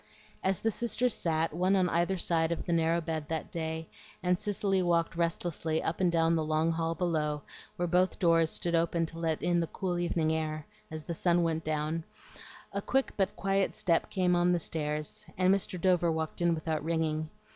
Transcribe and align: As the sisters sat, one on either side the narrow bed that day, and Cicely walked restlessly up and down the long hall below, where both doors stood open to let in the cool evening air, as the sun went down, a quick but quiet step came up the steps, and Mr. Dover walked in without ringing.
As 0.43 0.61
the 0.61 0.71
sisters 0.71 1.13
sat, 1.13 1.53
one 1.53 1.75
on 1.75 1.87
either 1.89 2.17
side 2.17 2.63
the 2.65 2.73
narrow 2.73 3.01
bed 3.01 3.27
that 3.29 3.51
day, 3.51 3.87
and 4.23 4.39
Cicely 4.39 4.81
walked 4.81 5.15
restlessly 5.15 5.83
up 5.83 6.01
and 6.01 6.11
down 6.11 6.35
the 6.35 6.43
long 6.43 6.71
hall 6.71 6.95
below, 6.95 7.43
where 7.75 7.87
both 7.87 8.17
doors 8.17 8.49
stood 8.49 8.73
open 8.73 9.05
to 9.05 9.19
let 9.19 9.43
in 9.43 9.59
the 9.59 9.67
cool 9.67 9.99
evening 9.99 10.31
air, 10.33 10.65
as 10.89 11.03
the 11.03 11.13
sun 11.13 11.43
went 11.43 11.63
down, 11.63 12.03
a 12.73 12.81
quick 12.81 13.11
but 13.15 13.35
quiet 13.35 13.75
step 13.75 14.09
came 14.09 14.35
up 14.35 14.51
the 14.51 14.57
steps, 14.57 15.23
and 15.37 15.53
Mr. 15.53 15.79
Dover 15.79 16.11
walked 16.11 16.41
in 16.41 16.55
without 16.55 16.83
ringing. 16.83 17.29